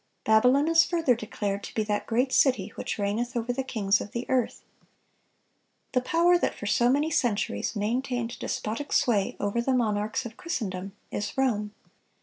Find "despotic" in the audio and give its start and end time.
8.39-8.93